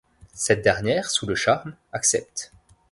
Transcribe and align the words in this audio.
Cette 0.33 0.63
dernière, 0.63 1.11
sous 1.11 1.27
le 1.27 1.35
charme, 1.35 1.75
accepte. 1.91 2.51